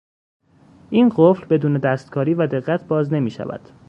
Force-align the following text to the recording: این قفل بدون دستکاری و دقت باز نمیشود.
این 0.89 1.11
قفل 1.17 1.45
بدون 1.45 1.77
دستکاری 1.77 2.33
و 2.33 2.47
دقت 2.47 2.87
باز 2.87 3.13
نمیشود. 3.13 3.69